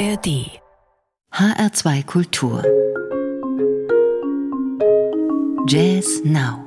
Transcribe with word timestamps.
ARD 0.00 0.48
HR2 1.30 2.06
Kultur 2.06 2.64
Jazz 5.68 6.22
Now 6.24 6.64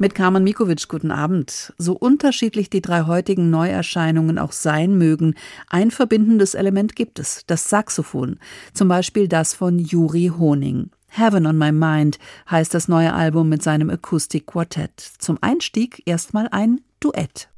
Mit 0.00 0.16
Carmen 0.16 0.42
Mikovic, 0.42 0.88
guten 0.88 1.12
Abend. 1.12 1.72
So 1.78 1.92
unterschiedlich 1.92 2.70
die 2.70 2.82
drei 2.82 3.02
heutigen 3.02 3.50
Neuerscheinungen 3.50 4.36
auch 4.40 4.50
sein 4.50 4.98
mögen, 4.98 5.36
ein 5.68 5.92
verbindendes 5.92 6.56
Element 6.56 6.96
gibt 6.96 7.20
es, 7.20 7.44
das 7.46 7.70
Saxophon. 7.70 8.40
Zum 8.74 8.88
Beispiel 8.88 9.28
das 9.28 9.54
von 9.54 9.78
Juri 9.78 10.32
Honing. 10.36 10.90
Heaven 11.06 11.46
on 11.46 11.56
My 11.56 11.70
Mind 11.70 12.18
heißt 12.50 12.74
das 12.74 12.88
neue 12.88 13.12
Album 13.12 13.48
mit 13.48 13.62
seinem 13.62 13.90
Akustikquartett. 13.90 14.98
Zum 14.98 15.38
Einstieg 15.40 16.02
erstmal 16.04 16.48
ein 16.50 16.80
Duett. 16.98 17.48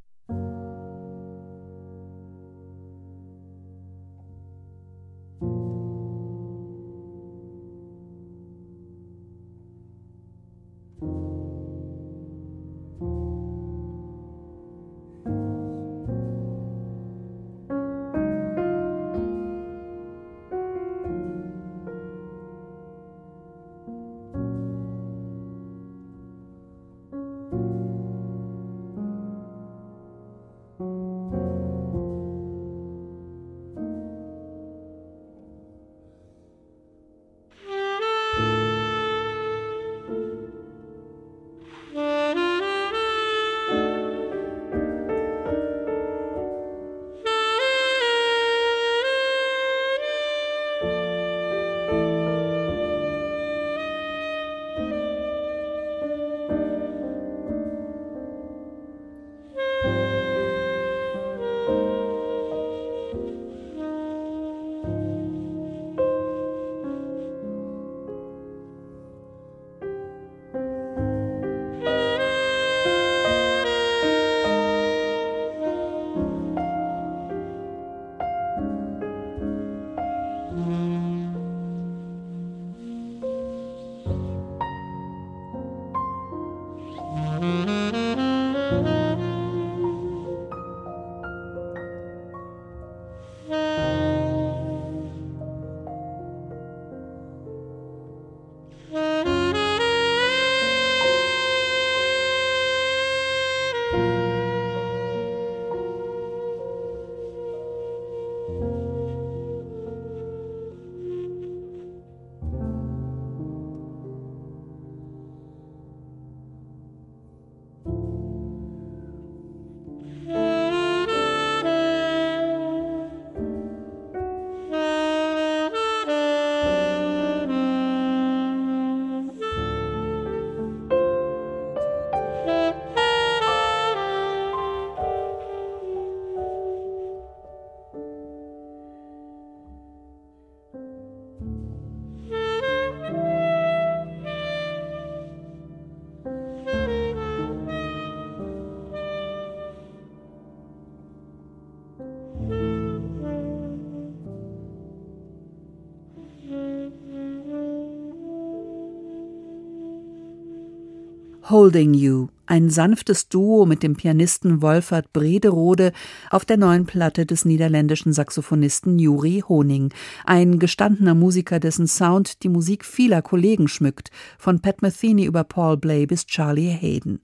Holding 161.48 161.92
You 161.92 162.30
ein 162.46 162.70
sanftes 162.70 163.28
Duo 163.28 163.66
mit 163.66 163.82
dem 163.82 163.96
Pianisten 163.96 164.62
Wolfert 164.62 165.12
Brederode 165.12 165.92
auf 166.30 166.44
der 166.44 166.56
neuen 166.56 166.86
Platte 166.86 167.26
des 167.26 167.44
niederländischen 167.44 168.12
Saxophonisten 168.12 168.98
Juri 168.98 169.42
Honing, 169.48 169.92
ein 170.24 170.58
gestandener 170.58 171.14
Musiker, 171.14 171.60
dessen 171.60 171.86
Sound 171.86 172.42
die 172.42 172.48
Musik 172.48 172.84
vieler 172.84 173.22
Kollegen 173.22 173.68
schmückt, 173.68 174.10
von 174.38 174.60
Pat 174.60 174.82
Metheny 174.82 175.24
über 175.24 175.44
Paul 175.44 175.76
Bley 175.76 176.06
bis 176.06 176.26
Charlie 176.26 176.70
Hayden. 176.70 177.20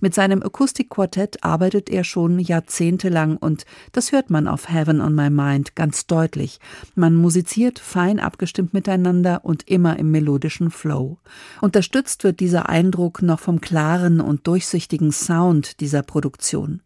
Mit 0.00 0.14
seinem 0.14 0.42
Akustikquartett 0.42 1.42
arbeitet 1.42 1.90
er 1.90 2.04
schon 2.04 2.38
jahrzehntelang 2.38 3.36
und 3.36 3.64
das 3.92 4.12
hört 4.12 4.30
man 4.30 4.48
auf 4.48 4.68
Heaven 4.68 5.00
on 5.00 5.14
My 5.14 5.30
Mind 5.30 5.76
ganz 5.76 6.06
deutlich. 6.06 6.60
Man 6.94 7.14
musiziert 7.14 7.78
fein 7.78 8.20
abgestimmt 8.20 8.74
miteinander 8.74 9.44
und 9.44 9.68
immer 9.68 9.98
im 9.98 10.10
melodischen 10.10 10.70
Flow. 10.70 11.18
Unterstützt 11.60 12.24
wird 12.24 12.40
dieser 12.40 12.68
Eindruck 12.68 13.22
noch 13.22 13.40
vom 13.40 13.60
klaren 13.60 14.20
und 14.20 14.46
durch 14.46 14.57
durchsichtigen 14.58 15.12
Sound 15.12 15.78
dieser 15.78 16.02
Produktion. 16.02 16.82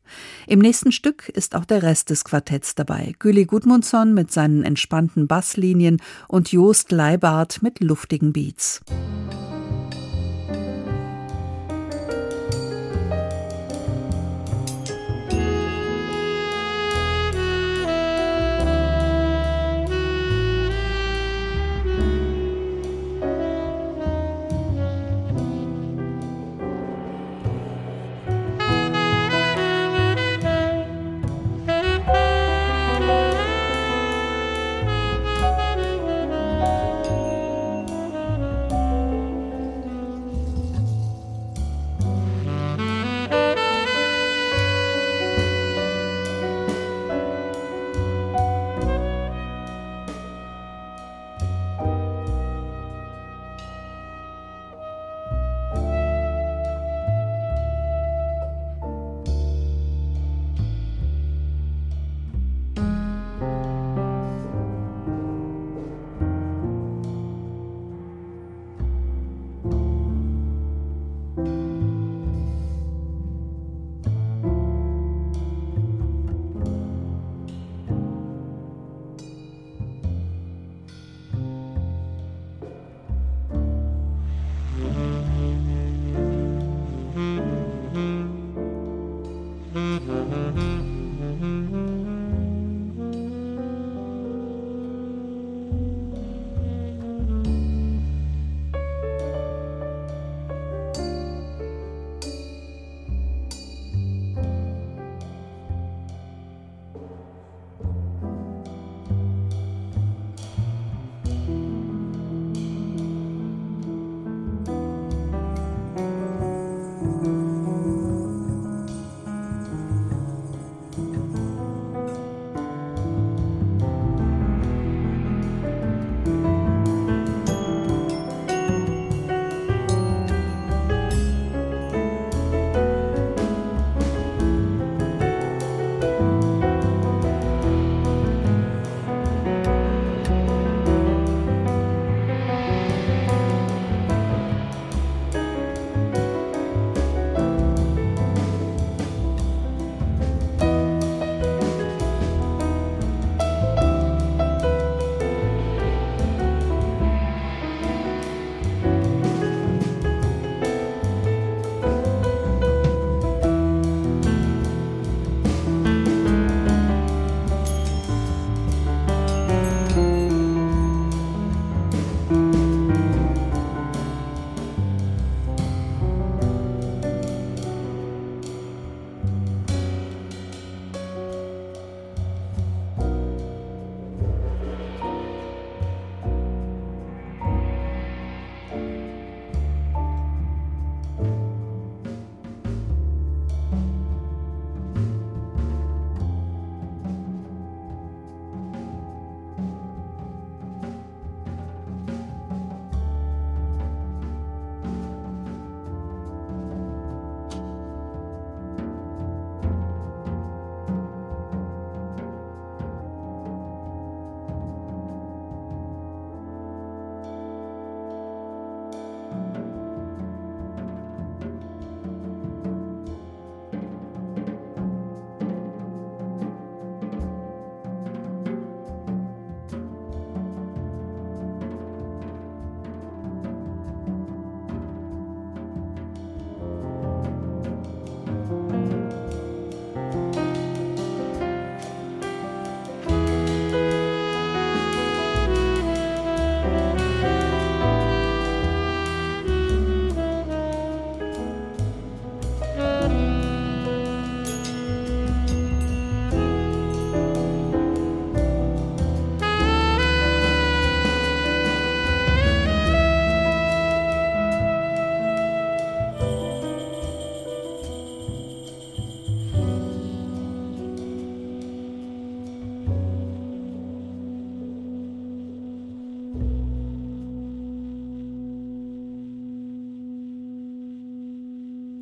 Im 0.46 0.58
nächsten 0.58 0.92
Stück 0.92 1.30
ist 1.30 1.54
auch 1.54 1.64
der 1.64 1.82
Rest 1.82 2.10
des 2.10 2.22
Quartetts 2.22 2.74
dabei. 2.74 3.14
Güli 3.18 3.46
Gudmundsson 3.46 4.12
mit 4.12 4.30
seinen 4.30 4.62
entspannten 4.62 5.26
Basslinien 5.26 6.02
und 6.28 6.52
Joost 6.52 6.92
Leibart 6.92 7.62
mit 7.62 7.80
luftigen 7.80 8.34
Beats. 8.34 8.82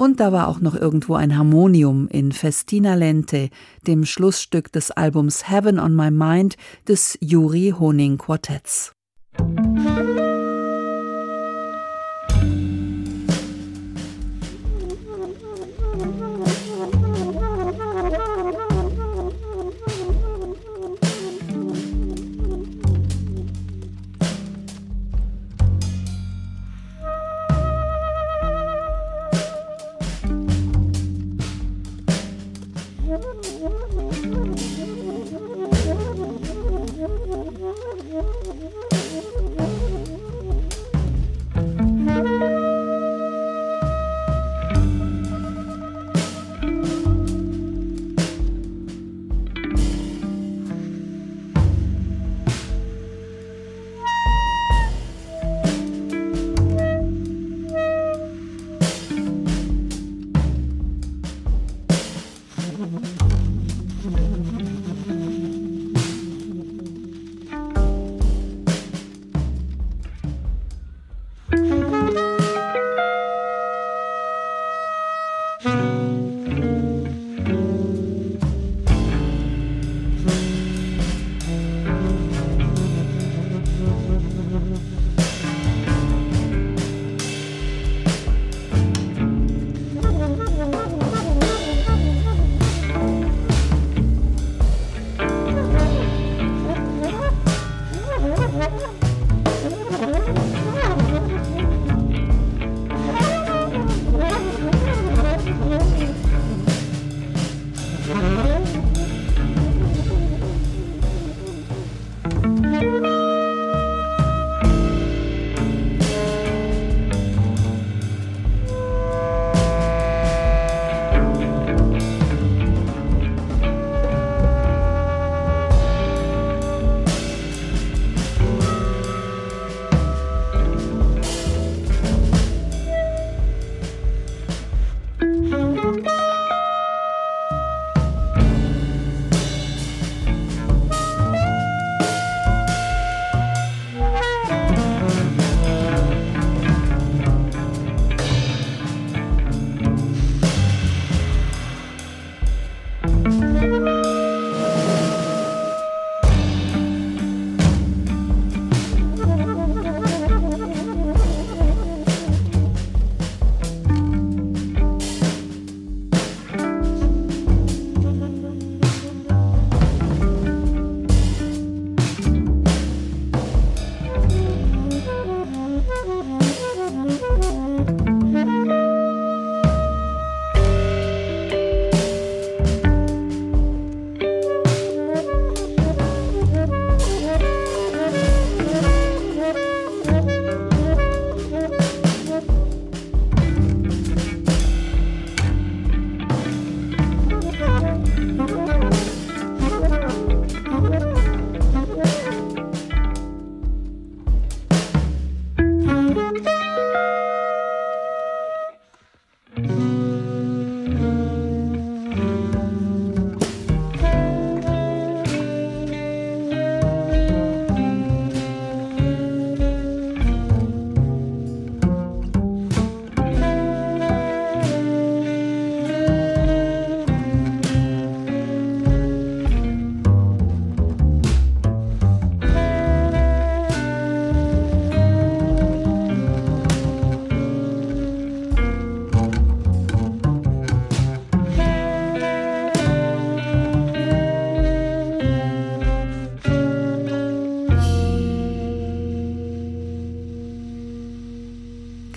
Und 0.00 0.19
da 0.19 0.32
war 0.32 0.49
auch 0.49 0.61
noch 0.61 0.75
irgendwo 0.75 1.12
ein 1.12 1.37
Harmonium 1.37 2.08
in 2.08 2.32
Festina 2.32 2.94
Lente, 2.94 3.50
dem 3.87 4.07
Schlussstück 4.07 4.73
des 4.73 4.90
Albums 4.90 5.50
Heaven 5.50 5.78
on 5.78 5.95
My 5.95 6.11
Mind 6.11 6.57
des 6.88 7.19
Juri 7.21 7.75
Honing 7.78 8.16
Quartetts. 8.16 8.92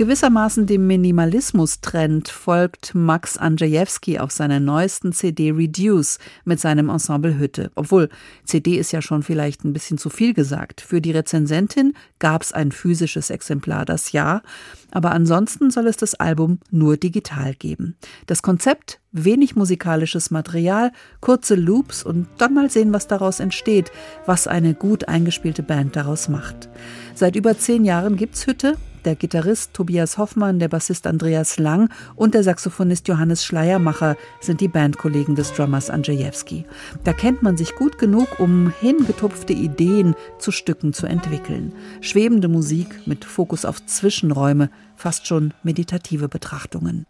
Gewissermaßen 0.04 0.66
dem 0.66 0.86
Minimalismus-Trend 0.88 2.28
folgt 2.28 2.94
Max 2.94 3.38
Andrzejewski 3.38 4.20
auf 4.20 4.32
seiner 4.32 4.60
neuesten 4.60 5.14
CD 5.14 5.52
Reduce 5.52 6.20
mit 6.44 6.60
seinem 6.60 6.90
Ensemble 6.90 7.40
Hütte. 7.40 7.72
Obwohl, 7.76 8.10
CD 8.44 8.76
ist 8.76 8.92
ja 8.92 9.02
schon 9.02 9.24
vielleicht 9.24 9.64
ein 9.64 9.72
bisschen 9.72 9.98
zu 9.98 10.10
viel 10.10 10.34
gesagt. 10.34 10.82
Für 10.82 11.00
die 11.00 11.12
Rezensentin 11.12 11.94
gab 12.20 12.42
es 12.42 12.52
ein 12.52 12.74
physisches 12.74 13.30
Exemplar 13.30 13.86
das 13.86 14.12
Jahr, 14.12 14.44
aber 14.92 15.14
ansonsten 15.14 15.72
soll 15.72 15.88
es 15.88 15.96
das 15.96 16.16
Album 16.16 16.60
nur 16.70 16.98
digital 16.98 17.54
geben. 17.54 17.96
Das 18.26 18.42
Konzept 18.42 19.00
wenig 19.14 19.56
musikalisches 19.56 20.32
Material, 20.32 20.92
kurze 21.22 21.56
Loops 21.56 22.04
und 22.04 22.28
dann 22.40 22.54
mal 22.54 22.70
sehen, 22.70 22.92
was 22.92 23.08
daraus 23.08 23.40
entsteht, 23.40 23.90
was 24.26 24.48
eine 24.48 24.74
gut 24.74 25.08
eingespielte 25.08 25.64
Band 25.64 25.96
daraus 25.96 26.28
macht. 26.28 26.68
Seit 27.16 27.38
über 27.38 27.58
zehn 27.58 27.86
Jahren 27.86 28.18
gibt's 28.18 28.46
Hütte, 28.48 28.76
der 29.06 29.16
Gitarrist 29.16 29.74
Tobias 29.74 30.18
Hoffmann, 30.18 30.60
der 30.60 30.68
Bassist 30.68 31.08
Andreas 31.08 31.58
Lang 31.58 31.90
und 32.16 32.34
der 32.34 32.44
Saxophonist 32.44 33.08
Johannes 33.08 33.46
Schleiermacher 33.46 34.16
sind 34.40 34.62
die 34.62 34.68
Bandkollegen 34.68 35.36
des 35.36 35.54
Drummers 35.54 35.90
Andrzejewski. 35.90 36.66
Da 37.04 37.14
kennt 37.14 37.44
man 37.44 37.58
sich 37.58 37.76
gut 37.76 37.98
genug, 37.98 38.40
um 38.40 38.74
hingetupfte 38.82 39.54
Ideen 39.54 40.16
zu 40.40 40.52
Stücken 40.52 40.94
zu 40.94 41.06
entwickeln. 41.08 41.74
Schwebende 42.02 42.48
Musik 42.48 43.06
mit 43.06 43.26
Fokus 43.26 43.66
auf 43.66 43.86
Zwischenräume, 43.86 44.70
fast 44.96 45.28
schon 45.28 45.54
meditative 45.64 46.30
Betrachtungen. 46.30 47.06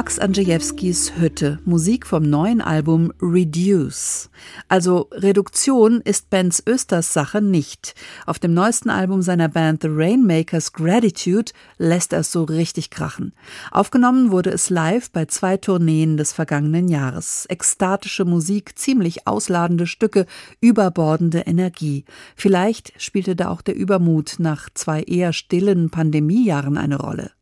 Max 0.00 0.18
Andrzejewskis 0.18 1.12
Hütte, 1.18 1.58
Musik 1.66 2.06
vom 2.06 2.22
neuen 2.22 2.62
Album 2.62 3.12
Reduce. 3.20 4.30
Also 4.66 5.10
Reduktion 5.12 6.00
ist 6.00 6.30
Benz 6.30 6.62
Östers 6.64 7.12
Sache 7.12 7.42
nicht. 7.42 7.94
Auf 8.24 8.38
dem 8.38 8.54
neuesten 8.54 8.88
Album 8.88 9.20
seiner 9.20 9.50
Band 9.50 9.82
The 9.82 9.88
Rainmakers 9.90 10.72
Gratitude 10.72 11.52
lässt 11.76 12.14
er 12.14 12.20
es 12.20 12.32
so 12.32 12.44
richtig 12.44 12.88
krachen. 12.88 13.34
Aufgenommen 13.72 14.30
wurde 14.30 14.48
es 14.48 14.70
live 14.70 15.10
bei 15.10 15.26
zwei 15.26 15.58
Tourneen 15.58 16.16
des 16.16 16.32
vergangenen 16.32 16.88
Jahres. 16.88 17.44
Ekstatische 17.50 18.24
Musik, 18.24 18.78
ziemlich 18.78 19.26
ausladende 19.26 19.86
Stücke, 19.86 20.24
überbordende 20.62 21.40
Energie. 21.40 22.06
Vielleicht 22.36 22.94
spielte 22.96 23.36
da 23.36 23.50
auch 23.50 23.60
der 23.60 23.76
Übermut 23.76 24.36
nach 24.38 24.70
zwei 24.72 25.02
eher 25.02 25.34
stillen 25.34 25.90
Pandemiejahren 25.90 26.78
eine 26.78 26.96
Rolle. 26.96 27.32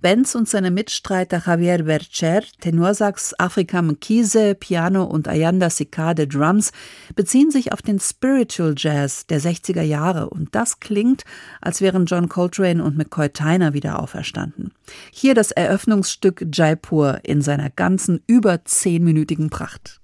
Benz 0.00 0.34
und 0.34 0.48
seine 0.48 0.70
Mitstreiter 0.70 1.42
Javier 1.46 1.84
Bercher, 1.84 2.42
Tenorsax, 2.60 3.34
Afrika 3.38 3.82
Mkise, 3.82 4.54
Piano 4.54 5.04
und 5.04 5.28
Ayanda 5.28 5.70
Sikade 5.70 6.26
Drums 6.26 6.72
beziehen 7.14 7.50
sich 7.50 7.72
auf 7.72 7.82
den 7.82 8.00
Spiritual 8.00 8.74
Jazz 8.76 9.26
der 9.26 9.40
60er 9.40 9.82
Jahre 9.82 10.30
und 10.30 10.54
das 10.54 10.80
klingt, 10.80 11.24
als 11.60 11.80
wären 11.80 12.06
John 12.06 12.28
Coltrane 12.28 12.82
und 12.82 12.96
McCoy 12.96 13.30
Tyner 13.30 13.74
wieder 13.74 14.00
auferstanden. 14.00 14.72
Hier 15.10 15.34
das 15.34 15.50
Eröffnungsstück 15.50 16.46
Jaipur 16.52 17.20
in 17.22 17.42
seiner 17.42 17.70
ganzen 17.70 18.20
über 18.26 18.64
zehnminütigen 18.64 19.50
Pracht. 19.50 20.00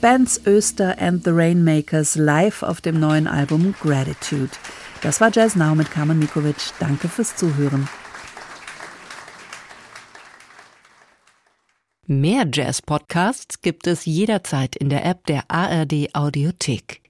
Benz 0.00 0.40
Öster 0.46 0.96
and 0.98 1.22
the 1.24 1.30
Rainmakers 1.30 2.16
live 2.16 2.62
auf 2.62 2.80
dem 2.80 2.98
neuen 2.98 3.26
Album 3.26 3.74
Gratitude. 3.82 4.48
Das 5.02 5.20
war 5.20 5.30
Jazz 5.30 5.56
Now 5.56 5.74
mit 5.74 5.90
Carmen 5.90 6.18
Mikovic. 6.18 6.72
Danke 6.78 7.06
fürs 7.06 7.36
Zuhören. 7.36 7.86
Mehr 12.06 12.46
Jazz-Podcasts 12.50 13.60
gibt 13.60 13.86
es 13.86 14.06
jederzeit 14.06 14.74
in 14.74 14.88
der 14.88 15.04
App 15.04 15.26
der 15.26 15.44
ARD 15.48 16.14
Audiothek. 16.14 17.02